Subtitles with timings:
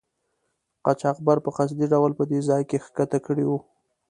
[0.85, 3.57] قاچاقبر په قصدي ډول په دې ځای کې ښکته کړي وو.